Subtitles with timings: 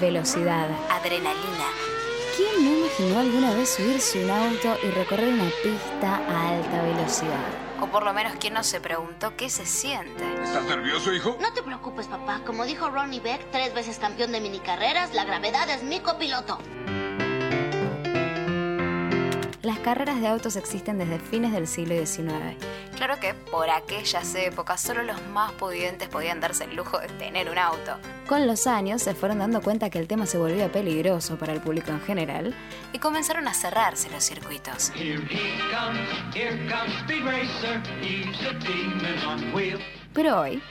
[0.00, 0.70] Velocidad.
[0.90, 1.68] Adrenalina.
[2.34, 7.44] ¿Quién no imaginó alguna vez subirse un auto y recorrer una pista a alta velocidad?
[7.82, 10.24] O por lo menos quien no se preguntó qué se siente.
[10.42, 11.36] ¿Estás nervioso, hijo?
[11.40, 12.40] No te preocupes, papá.
[12.46, 16.58] Como dijo Ronnie Beck, tres veces campeón de minicarreras, la gravedad es mi copiloto.
[19.66, 22.54] Las carreras de autos existen desde fines del siglo XIX.
[22.94, 27.50] Claro que por aquellas épocas solo los más pudientes podían darse el lujo de tener
[27.50, 27.98] un auto.
[28.28, 31.60] Con los años se fueron dando cuenta que el tema se volvía peligroso para el
[31.60, 32.54] público en general
[32.92, 34.92] y comenzaron a cerrarse los circuitos.
[40.14, 40.62] Pero hoy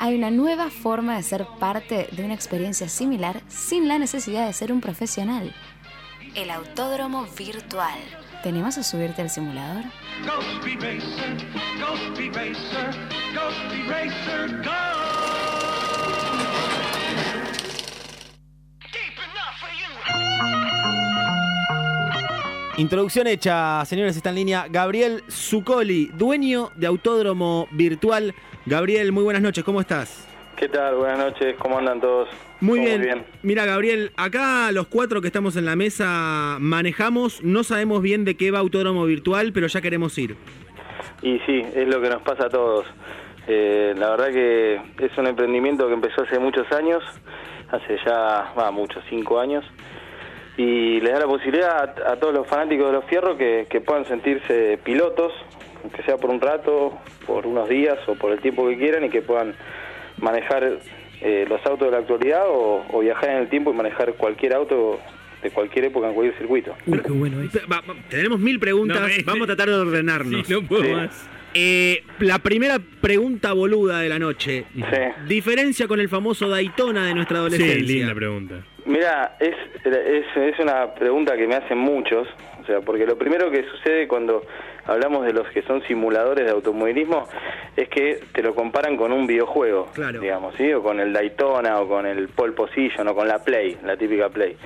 [0.00, 4.52] hay una nueva forma de ser parte de una experiencia similar sin la necesidad de
[4.52, 5.54] ser un profesional.
[6.34, 8.00] El autódromo virtual.
[8.42, 9.84] ¿Te animas a subirte al simulador?
[22.78, 28.34] Introducción hecha, señores, está en línea Gabriel Zuccoli, dueño de Autódromo Virtual.
[28.66, 30.31] Gabriel, muy buenas noches, ¿cómo estás?
[30.56, 30.94] ¿Qué tal?
[30.96, 32.28] Buenas noches, ¿cómo andan todos?
[32.60, 33.24] Muy bien.
[33.42, 38.36] Mira, Gabriel, acá los cuatro que estamos en la mesa manejamos, no sabemos bien de
[38.36, 40.36] qué va Autódromo Virtual, pero ya queremos ir.
[41.22, 42.86] Y sí, es lo que nos pasa a todos.
[43.48, 47.02] Eh, la verdad que es un emprendimiento que empezó hace muchos años,
[47.70, 49.64] hace ya, va, muchos, cinco años,
[50.56, 53.80] y les da la posibilidad a, a todos los fanáticos de los fierros que, que
[53.80, 55.32] puedan sentirse pilotos,
[55.82, 56.92] aunque sea por un rato,
[57.26, 59.56] por unos días o por el tiempo que quieran, y que puedan
[60.22, 60.78] manejar
[61.20, 64.54] eh, los autos de la actualidad o, o viajar en el tiempo y manejar cualquier
[64.54, 64.98] auto
[65.42, 66.74] de cualquier época en cualquier circuito.
[66.86, 67.36] Uy, qué bueno.
[68.08, 70.46] tenemos mil preguntas, No, este- vamos a tratar de ordenarnos.
[70.46, 70.90] Sí, no puedo Sí.
[70.92, 71.28] más.
[71.54, 74.64] Eh, la primera pregunta boluda de la noche.
[74.74, 74.82] Sí.
[75.28, 77.96] Diferencia con el famoso Daytona de nuestra Sí, adolescencia.
[77.96, 78.54] linda pregunta.
[78.86, 79.54] Mira, es,
[79.84, 82.26] es, es una pregunta que me hacen muchos,
[82.62, 84.44] o sea, porque lo primero que sucede cuando
[84.86, 87.26] hablamos de los que son simuladores de automovilismo
[87.76, 90.20] es que te lo comparan con un videojuego, Claro.
[90.20, 90.72] digamos, ¿sí?
[90.72, 94.28] O con el Daytona o con el Pole Position o con la Play, la típica
[94.28, 94.56] Play.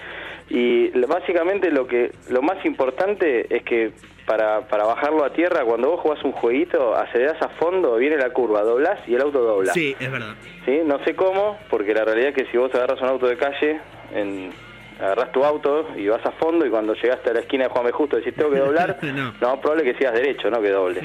[0.48, 3.92] Y básicamente lo que lo más importante es que
[4.26, 8.30] para, para bajarlo a tierra, cuando vos jugás un jueguito, acelerás a fondo, viene la
[8.30, 9.72] curva, doblás y el auto dobla.
[9.72, 10.34] Sí, es verdad.
[10.64, 10.80] ¿sí?
[10.84, 13.80] No sé cómo, porque la realidad es que si vos agarras un auto de calle,
[14.14, 14.50] en,
[15.00, 17.84] agarras tu auto y vas a fondo y cuando llegaste a la esquina de Juan
[17.84, 17.92] B.
[17.92, 19.32] Justo decís tengo que doblar, No.
[19.40, 21.04] no, probable que sigas derecho, no que dobles.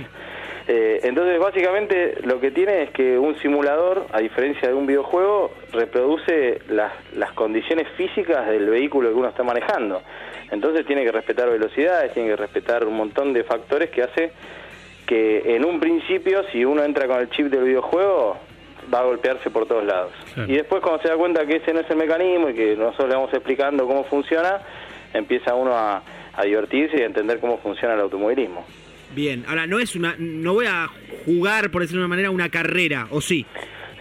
[0.67, 5.51] Eh, entonces, básicamente, lo que tiene es que un simulador, a diferencia de un videojuego,
[5.73, 10.01] reproduce las, las condiciones físicas del vehículo que uno está manejando.
[10.51, 14.31] Entonces tiene que respetar velocidades, tiene que respetar un montón de factores que hace
[15.05, 18.37] que en un principio, si uno entra con el chip del videojuego,
[18.93, 20.11] va a golpearse por todos lados.
[20.33, 20.51] Claro.
[20.51, 23.09] Y después cuando se da cuenta que ese no es el mecanismo y que nosotros
[23.09, 24.61] le vamos explicando cómo funciona,
[25.13, 26.01] empieza uno a,
[26.33, 28.65] a divertirse y a entender cómo funciona el automovilismo.
[29.13, 30.87] Bien, ahora no es una, no voy a
[31.25, 33.45] jugar, por decirlo de una manera, una carrera, ¿o sí?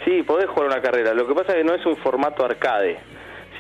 [0.04, 1.12] Sí, podés jugar una carrera.
[1.14, 2.98] Lo que pasa es que no es un formato arcade.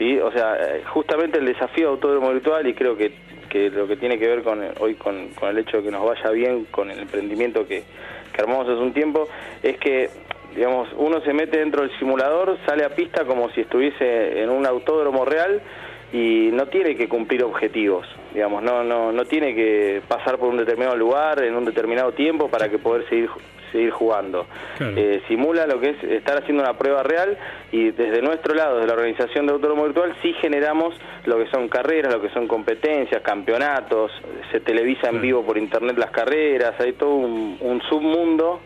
[0.00, 0.18] ¿sí?
[0.18, 3.12] O sea, eh, justamente el desafío de autódromo virtual y creo que,
[3.48, 6.04] que lo que tiene que ver con hoy con, con el hecho de que nos
[6.04, 7.84] vaya bien con el emprendimiento que,
[8.32, 9.28] que armamos hace un tiempo
[9.62, 10.08] es que
[10.54, 14.66] digamos uno se mete dentro del simulador, sale a pista como si estuviese en un
[14.66, 15.60] autódromo real
[16.12, 20.56] y no tiene que cumplir objetivos, digamos, no no no tiene que pasar por un
[20.56, 23.30] determinado lugar en un determinado tiempo para que poder seguir
[23.70, 24.46] seguir jugando.
[24.76, 24.94] Claro.
[24.96, 27.36] Eh, simula lo que es estar haciendo una prueba real
[27.72, 30.94] y desde nuestro lado, de la organización de Autódromo Virtual, sí generamos
[31.24, 34.10] lo que son carreras, lo que son competencias, campeonatos,
[34.50, 38.60] se televisa en vivo por internet las carreras, hay todo un, un submundo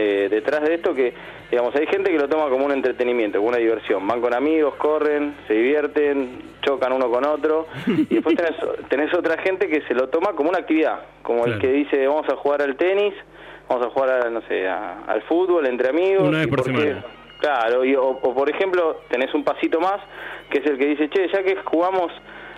[0.00, 1.12] eh, detrás de esto que,
[1.50, 4.06] digamos, hay gente que lo toma como un entretenimiento, como una diversión.
[4.06, 7.66] Van con amigos, corren, se divierten, chocan uno con otro.
[7.86, 8.54] Y después tenés,
[8.88, 12.28] tenés otra gente que se lo toma como una actividad, como el que dice vamos
[12.28, 13.12] a jugar al tenis,
[13.68, 16.28] vamos a jugar, a, no sé, a- al fútbol entre amigos.
[16.28, 17.04] Una vez por porque- semana.
[17.40, 20.00] Claro, y, o, o por ejemplo, tenés un pasito más,
[20.50, 22.10] que es el que dice, che, ya que jugamos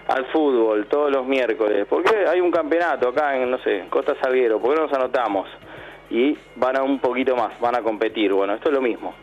[0.09, 4.15] al fútbol todos los miércoles, ¿por qué hay un campeonato acá en, no sé, Costa
[4.23, 4.59] Salguero?
[4.59, 5.49] ¿Por qué no nos anotamos?
[6.11, 8.33] Y van a un poquito más, van a competir.
[8.33, 9.15] Bueno, esto es lo mismo.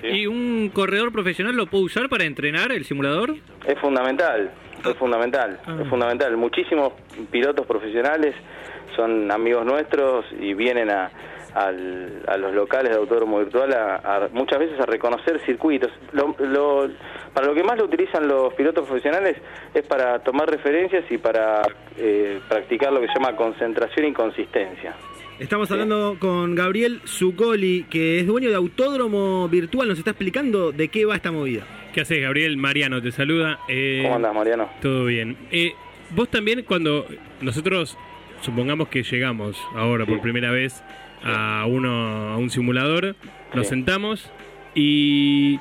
[0.00, 0.06] ¿sí?
[0.08, 3.34] ¿Y un corredor profesional lo puede usar para entrenar el simulador?
[3.66, 4.50] Es fundamental,
[4.88, 6.36] es fundamental, es fundamental.
[6.38, 6.92] Muchísimos
[7.30, 8.34] pilotos profesionales
[8.96, 11.10] son amigos nuestros y vienen a,
[11.54, 15.90] al- a los locales de autódromo virtual a, a- muchas veces a reconocer circuitos.
[16.12, 16.88] Lo- lo-
[17.34, 19.36] para lo que más lo utilizan los pilotos profesionales
[19.74, 21.60] es para tomar referencias y para
[21.98, 24.94] eh, practicar lo que se llama concentración y consistencia.
[25.40, 30.88] Estamos hablando con Gabriel Zuccoli, que es dueño de Autódromo Virtual, nos está explicando de
[30.88, 31.66] qué va esta movida.
[31.94, 32.58] ¿Qué haces, Gabriel?
[32.58, 33.58] Mariano te saluda.
[33.66, 34.68] Eh, ¿Cómo andás, Mariano?
[34.82, 35.36] Todo bien.
[35.50, 35.72] Eh,
[36.14, 37.06] vos también cuando
[37.40, 37.96] nosotros
[38.42, 40.82] supongamos que llegamos ahora por primera vez
[41.24, 41.90] a uno
[42.32, 43.16] a un simulador,
[43.54, 43.70] nos Sí.
[43.70, 44.30] sentamos
[44.74, 45.58] y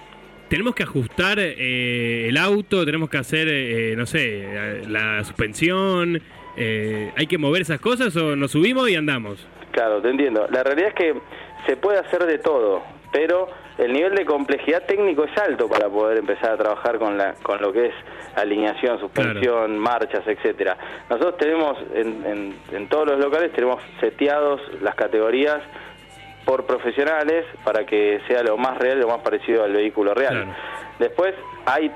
[0.50, 6.22] tenemos que ajustar eh, el auto, tenemos que hacer, eh, no sé, eh, la suspensión,
[6.58, 9.48] eh, hay que mover esas cosas o nos subimos y andamos.
[9.72, 10.48] Claro, te entiendo.
[10.50, 11.22] La realidad es que
[11.68, 12.82] se puede hacer de todo,
[13.12, 17.34] pero el nivel de complejidad técnico es alto para poder empezar a trabajar con la
[17.44, 17.94] con lo que es
[18.36, 20.78] alineación, suspensión, marchas, etcétera.
[21.10, 25.60] Nosotros tenemos en, en, en todos los locales tenemos seteados las categorías
[26.46, 30.34] por profesionales para que sea lo más real, lo más parecido al vehículo real.
[30.34, 30.56] Claro.
[30.98, 31.92] Después hay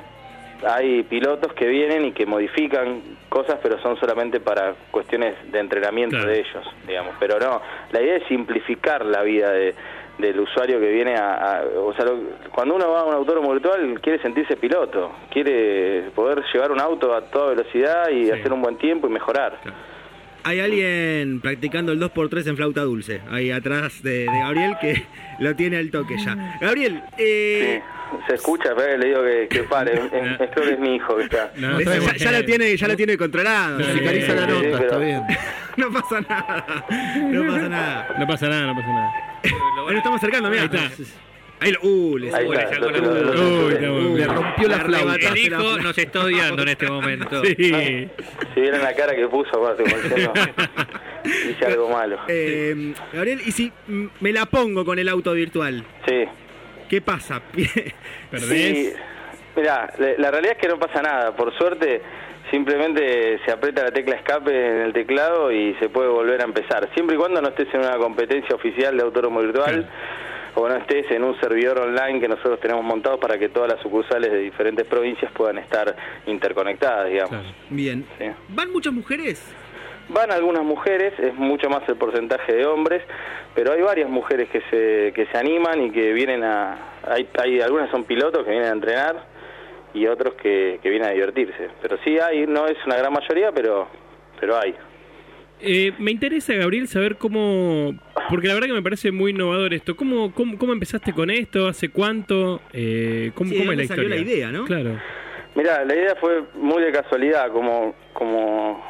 [0.67, 6.15] hay pilotos que vienen y que modifican cosas, pero son solamente para cuestiones de entrenamiento
[6.17, 6.31] Claro.
[6.31, 7.15] de ellos, digamos.
[7.19, 7.61] Pero no,
[7.91, 9.75] la idea es simplificar la vida de-
[10.17, 11.33] del usuario que viene a...
[11.59, 12.19] a- o sea, lo-
[12.53, 17.13] cuando uno va a un autódromo virtual quiere sentirse piloto, quiere poder llevar un auto
[17.15, 18.31] a toda velocidad y Sí.
[18.31, 19.57] hacer un buen tiempo y mejorar.
[20.45, 25.03] Hay alguien practicando el 2x3 en flauta dulce, ahí atrás de, de Gabriel, que
[25.39, 26.57] lo tiene al toque ya.
[26.59, 27.81] Gabriel, Sí, eh,
[28.27, 31.15] se escucha, pero le digo que, que pare, es- es- creo que es mi hijo
[31.15, 31.51] que está.
[31.55, 33.79] No, ya, ya lo tiene, ya lo tiene controlado.
[33.79, 35.21] Sí, la sí, nota, pero- está bien.
[35.77, 36.85] no pasa nada.
[37.29, 38.15] No pasa nada.
[38.19, 39.11] No pasa nada, no pasa nada.
[39.83, 40.63] Bueno, estamos acercando, mira.
[40.63, 40.89] Ahí está.
[41.63, 44.17] Ahí lo, uh, le Ahí Uy, está, le lo- sacó la Uy.
[44.19, 45.29] Le rompió la flauta.
[45.29, 47.41] El hijo nos está odiando en este momento.
[47.45, 48.09] Sí.
[48.53, 49.83] Si vieran la cara que puso, aparte,
[51.49, 52.19] hice algo malo.
[52.27, 53.71] Eh, Gabriel, ¿y si
[54.19, 55.83] me la pongo con el auto virtual?
[56.07, 56.25] Sí.
[56.89, 57.41] ¿Qué pasa?
[58.31, 58.49] ¿Perdés?
[58.49, 58.93] Sí,
[59.55, 61.35] mirá, la, la realidad es que no pasa nada.
[61.35, 62.01] Por suerte,
[62.51, 66.89] simplemente se aprieta la tecla escape en el teclado y se puede volver a empezar.
[66.93, 69.89] Siempre y cuando no estés en una competencia oficial de autónomo virtual
[70.55, 73.81] o no estés en un servidor online que nosotros tenemos montado para que todas las
[73.81, 75.95] sucursales de diferentes provincias puedan estar
[76.27, 77.29] interconectadas, digamos.
[77.29, 77.55] Claro.
[77.69, 78.05] Bien.
[78.17, 78.25] Sí.
[78.49, 79.55] ¿Van muchas mujeres?
[80.09, 83.01] Van algunas mujeres, es mucho más el porcentaje de hombres,
[83.55, 86.77] pero hay varias mujeres que se, que se animan y que vienen a...
[87.07, 89.25] Hay, hay algunas son pilotos que vienen a entrenar
[89.93, 91.69] y otros que, que vienen a divertirse.
[91.81, 93.87] Pero sí hay, no es una gran mayoría, pero,
[94.39, 94.75] pero hay.
[95.61, 97.93] Eh, me interesa, Gabriel, saber cómo...
[98.29, 99.95] Porque la verdad que me parece muy innovador esto.
[99.95, 101.67] ¿Cómo, cómo, cómo empezaste con esto?
[101.67, 102.61] ¿Hace cuánto?
[102.73, 104.25] Eh, ¿Cómo, Sí, ¿de cómo es la dónde salió historia?
[104.25, 104.65] la idea, no?
[104.65, 104.99] Claro.
[105.55, 108.83] Mira, la idea fue muy de casualidad, como, como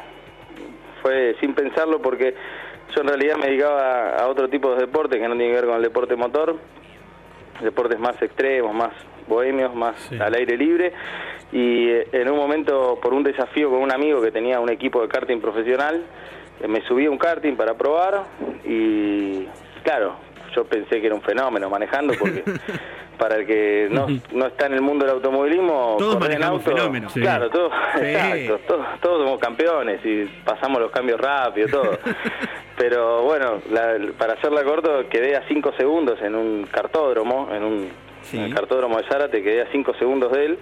[1.02, 2.34] fue sin pensarlo, porque
[2.94, 5.66] yo en realidad me dedicaba a otro tipo de deporte que no tiene que ver
[5.66, 6.56] con el deporte motor,
[7.62, 8.92] deportes más extremos, más
[9.28, 10.16] bohemios, más Sí.
[10.18, 10.92] al aire libre,
[11.52, 15.02] y eh, en un momento, por un desafío con un amigo que tenía un equipo
[15.02, 16.02] de karting profesional,
[16.68, 18.22] me subí a un karting para probar
[18.64, 19.46] y
[19.82, 20.14] claro,
[20.54, 22.42] yo pensé que era un fenómeno manejando porque
[23.18, 27.12] para el que no, no está en el mundo del automovilismo, Todos manejamos auto, fenómenos.
[27.12, 27.20] Sí.
[27.20, 28.04] Claro, todos, Sí.
[28.06, 31.98] exacto, todos, todos somos campeones y pasamos los cambios rápido, todo.
[32.76, 38.04] Pero bueno, la- para hacerla corto, quedé a 5 segundos en un cartódromo, en un
[38.22, 38.38] Sí.
[38.38, 40.58] en el cartódromo de Zárate, quedé a 5 segundos de él,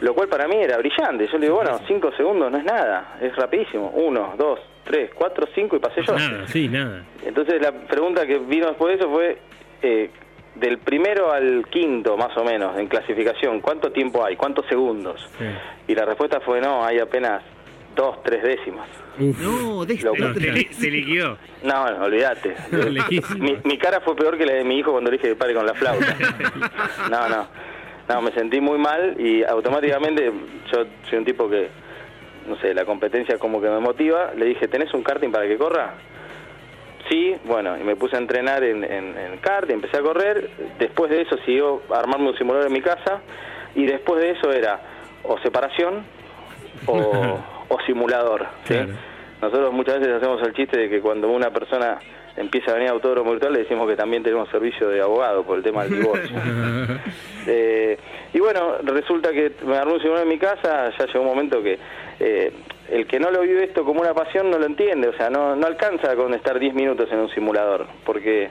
[0.00, 1.26] lo cual para mí era brillante.
[1.26, 3.90] Yo le digo, bueno, 5 segundos no es nada, es rapidísimo.
[3.94, 6.14] 1, 2, 3, 4, 5 y pasé yo.
[6.16, 7.04] Nada, sí, nada.
[7.24, 9.38] Entonces la pregunta que vino después de eso fue,
[9.82, 10.10] eh,
[10.56, 14.36] del primero al quinto más o menos en clasificación, ¿cuánto tiempo hay?
[14.36, 15.28] ¿Cuántos segundos?
[15.38, 15.44] Sí.
[15.88, 17.42] Y la respuesta fue no, hay apenas
[17.96, 18.88] dos, tres décimas.
[19.18, 19.38] Uf.
[19.40, 21.36] No, de Lo- No, se, li- se liquidó.
[21.62, 22.54] No, olvídate.
[23.64, 25.66] Mi cara fue peor que la de mi hijo cuando le dije que pare con
[25.66, 26.16] la flauta.
[27.10, 27.46] No, no.
[28.08, 30.32] No, me sentí muy mal y automáticamente
[30.72, 31.68] yo soy un tipo que,
[32.46, 34.32] no sé, la competencia como que me motiva.
[34.36, 35.94] Le dije, ¿tenés un karting para que corra?
[37.08, 40.50] Sí, bueno, y me puse a entrenar en, en, en karting, empecé a correr.
[40.78, 43.20] Después de eso siguió armarme un simulador en mi casa
[43.74, 44.80] y después de eso era
[45.24, 46.04] o separación
[46.86, 48.46] o, o simulador.
[48.64, 48.74] ¿sí?
[48.74, 48.92] Claro.
[49.40, 51.98] Nosotros muchas veces hacemos el chiste de que cuando una persona
[52.36, 55.58] empieza a venir a autódromo virtual le decimos que también tenemos servicio de abogado por
[55.58, 56.36] el tema del divorcio.
[57.44, 57.98] Eh,
[58.34, 61.78] y bueno, resulta que me armé un en mi casa, ya llegó un momento que
[62.20, 62.52] eh,
[62.90, 65.54] el que no lo vive esto como una pasión no lo entiende, o sea, no,
[65.56, 68.48] no alcanza con estar 10 minutos en un simulador, porque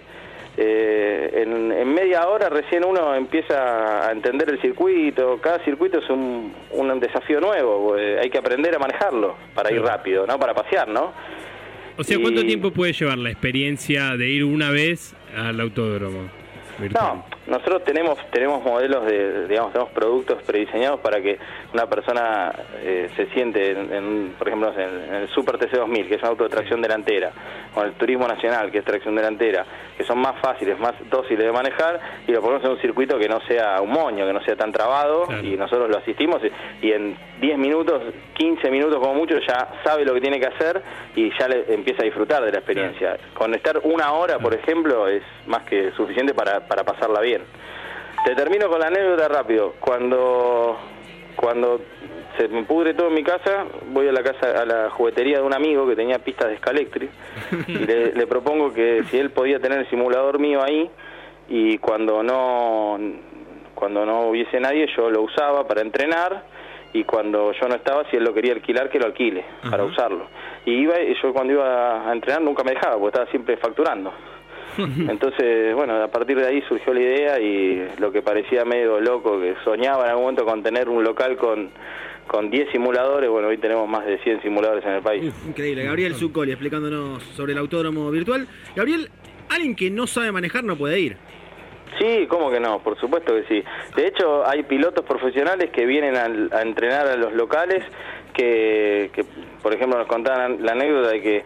[0.57, 6.09] eh, en, en media hora recién uno empieza a entender el circuito, cada circuito es
[6.09, 10.53] un, un desafío nuevo, eh, hay que aprender a manejarlo para ir rápido, no para
[10.53, 11.13] pasear, ¿no?
[11.97, 16.29] O sea, ¿cuánto Y- tiempo puede llevar la experiencia de ir una vez al autódromo?
[16.79, 17.05] virtual?
[17.17, 21.38] No, nosotros tenemos tenemos modelos de, digamos, tenemos productos prediseñados para que
[21.74, 26.24] una persona eh, se siente, en, en, por ejemplo, en, el Super TC2000, que es
[26.24, 27.31] un auto de tracción delantera,
[27.75, 29.65] o en el Turismo Nacional, que es tracción delantera,
[29.98, 33.27] que son más fáciles, más dóciles de manejar, y lo ponemos en un circuito que
[33.27, 35.43] no sea un moño, que no sea tan trabado, Claro.
[35.43, 36.41] y nosotros lo asistimos,
[36.81, 38.01] y, y en 10 minutos,
[38.34, 40.81] 15 minutos como mucho, ya sabe lo que tiene que hacer
[41.15, 43.17] y ya le empieza a disfrutar de la experiencia.
[43.34, 47.40] Con estar una hora, por ejemplo, es más que suficiente para, para pasarla bien.
[48.25, 49.74] Te termino con la anécdota rápido.
[49.79, 50.77] Cuando
[51.36, 51.81] cuando
[52.38, 55.43] se me pudre todo en mi casa, voy a la casa a la juguetería de
[55.43, 57.10] un amigo que tenía pistas de Scalectric
[57.67, 60.89] y le, le propongo que si él podía tener el simulador mío ahí
[61.50, 62.98] y cuando no
[63.75, 66.43] cuando no hubiese nadie yo lo usaba para entrenar
[66.93, 70.27] y cuando yo no estaba si él lo quería alquilar que lo alquile para usarlo.
[70.65, 74.13] Y iba y yo cuando iba a entrenar nunca me dejaba porque estaba siempre facturando
[74.78, 79.40] entonces, bueno, a partir de ahí surgió la idea y lo que parecía medio loco,
[79.40, 81.70] que soñaba en algún momento con tener un local con,
[82.28, 85.24] con 10 simuladores, bueno, hoy tenemos más de 100 simuladores en el país.
[85.28, 85.84] Uf, increíble.
[85.84, 88.48] Gabriel Zuccoli explicándonos sobre el autódromo virtual.
[88.75, 89.10] Gabriel,
[89.50, 91.18] alguien que no sabe manejar no puede ir.
[92.00, 92.80] Sí, ¿cómo que no?
[92.80, 93.63] Por supuesto que sí.
[93.98, 97.84] De hecho, hay pilotos profesionales que vienen al- a, entrenar a los locales
[98.34, 99.25] que, que,
[99.62, 101.44] por ejemplo, nos contaban la anécdota de que,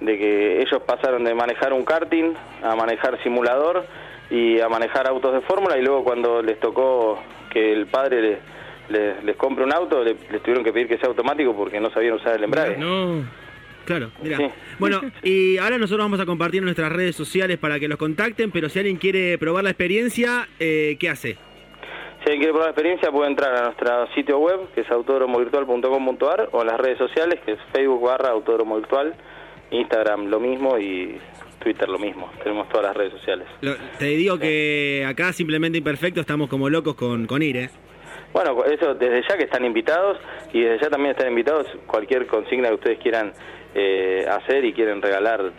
[0.00, 3.84] de que ellos pasaron de manejar un karting a manejar simulador
[4.30, 7.18] y a manejar autos de fórmula y luego cuando les tocó
[7.50, 8.38] que el padre le-
[8.90, 11.90] le- les compre un auto, le- les tuvieron que pedir que sea automático porque no
[11.90, 12.76] sabían usar el embrague.
[12.76, 13.24] No.
[13.86, 14.36] Claro, mira.
[14.36, 14.46] Sí.
[14.78, 18.68] Bueno, y ahora nosotros vamos a compartir nuestras redes sociales para que los contacten, pero
[18.68, 21.38] si alguien quiere probar la experiencia, eh, ¿qué hace?
[22.22, 26.48] Si alguien quiere probar la experiencia puede entrar a nuestro sitio web que es autodromovirtual.com.ar
[26.52, 29.14] o en las redes sociales que es Facebook barra autódromo virtual,
[29.70, 31.18] Instagram lo mismo y
[31.58, 32.30] Twitter lo mismo.
[32.42, 33.46] Tenemos todas las redes sociales.
[33.60, 37.70] Lo- te digo que acá simplemente imperfecto estamos como locos con, con ir, ¿eh?
[38.32, 40.18] Bueno, eso desde ya que están invitados
[40.52, 43.32] y desde ya también están invitados cualquier consigna que ustedes quieran
[43.74, 45.50] eh, hacer y quieren regalar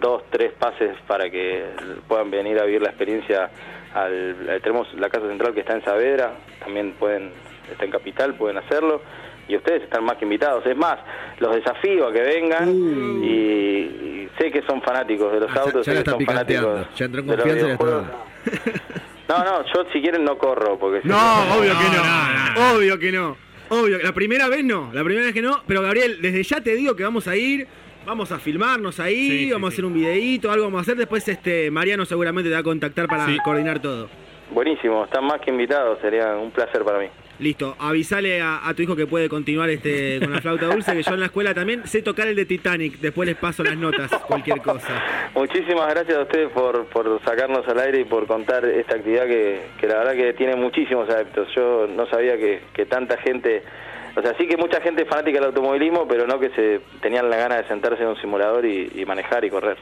[0.00, 1.64] dos, tres pases para que
[2.08, 3.50] puedan venir a vivir la experiencia.
[3.94, 7.30] Al, tenemos la casa central que está en Saavedra, también pueden,
[7.70, 9.00] está en Capital, pueden hacerlo.
[9.48, 10.64] Y ustedes están más que invitados.
[10.66, 10.96] Es más,
[11.38, 12.68] los desafío a que vengan
[13.22, 15.50] y, y sé que son fanáticos de los.
[15.50, 16.68] Ah, ya- autos, ya sé la que son picanteando.
[16.70, 18.82] fanáticos Ya entró en de los confianza y la está videojuegos.
[19.26, 21.00] No, no, yo si quieren no corro, porque...
[21.00, 21.16] si No,
[21.56, 22.04] obvio que no.
[22.04, 22.76] no, no.
[22.76, 23.36] Obvio que no.
[23.70, 23.98] Obvio.
[24.02, 24.90] La primera vez no.
[24.92, 25.62] La primera vez que no.
[25.66, 27.66] Pero Gabriel, desde ya te digo que vamos a ir.
[28.04, 29.74] Vamos a filmarnos ahí, Sí, sí, vamos a sí.
[29.76, 30.96] hacer un videíto, algo vamos a hacer.
[30.98, 33.38] Después este Mariano seguramente te va a contactar para Sí.
[33.42, 34.10] coordinar todo.
[34.50, 37.06] Buenísimo, están más que invitados, sería un placer para mí.
[37.40, 41.02] Listo, avisale a, a tu hijo que puede continuar este con la flauta dulce, que
[41.02, 44.08] yo en la escuela también sé tocar el de Titanic, después les paso las notas,
[44.28, 45.02] cualquier cosa.
[45.34, 49.62] Muchísimas gracias a ustedes por, por sacarnos al aire y por contar esta actividad que,
[49.80, 51.48] que la verdad que tiene muchísimos adeptos.
[51.56, 53.62] Yo no sabía que, que tanta gente,
[54.14, 57.28] o sea, sí que mucha gente es fanática del automovilismo, pero no que se tenían
[57.28, 59.76] la gana de sentarse en un simulador y, y manejar y correr.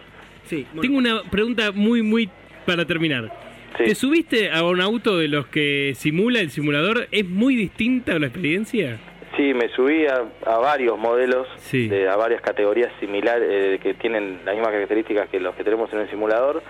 [0.47, 0.81] Sí, bueno.
[0.81, 2.31] Tengo una pregunta muy, muy
[2.65, 3.52] para terminar.
[3.79, 3.85] Sí.
[3.85, 7.09] ¿Te subiste a un auto de los que simula el simulador?
[7.11, 8.99] ¿Es muy distinta la experiencia?
[9.37, 11.89] Sí, me subí a, a varios modelos, Sí.
[11.89, 15.91] de, a varias categorías similares eh, que tienen las mismas características que los que tenemos
[15.95, 16.63] en el simulador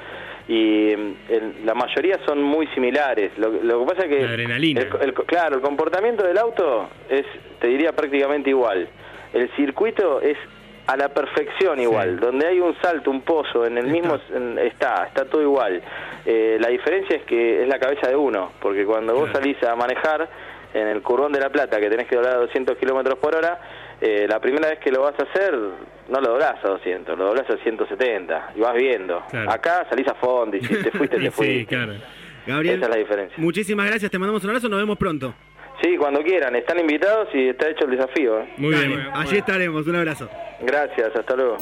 [0.46, 3.32] y mm, el- la mayoría son muy similares.
[3.36, 4.80] Lo, lo que pasa es que La adrenalina.
[4.82, 7.24] el- el- claro, el comportamiento del auto es,
[7.60, 8.88] te diría, prácticamente igual.
[9.34, 10.36] El circuito es
[10.86, 12.18] a la perfección igual.
[12.20, 15.80] Donde hay un salto, un pozo, en el mismo en- está, está todo igual.
[16.26, 19.74] Eh, la diferencia es que es la cabeza de uno, porque cuando vos salís a
[19.76, 20.28] manejar
[20.74, 23.60] en el Curvón de la Plata, que tenés que doblar a 200 kilómetros por hora,
[24.00, 27.26] eh, la primera vez que lo vas a hacer, no lo doblás a 200, lo
[27.26, 29.22] doblás a 170 y vas viendo.
[29.30, 29.50] Claro.
[29.50, 31.66] Acá salís a fondo y si te fuiste, te sí, fuiste.
[31.66, 31.92] claro.
[32.44, 33.36] Gabriel, Esa es la diferencia.
[33.38, 35.32] muchísimas gracias, te mandamos un abrazo, nos vemos pronto.
[35.82, 38.40] Sí, cuando quieran, están invitados y está hecho el desafío.
[38.40, 38.48] ¿eh?
[38.56, 39.00] Muy Dale, bien.
[39.14, 40.28] allí estaremos, un abrazo.
[40.60, 41.56] Gracias, hasta luego.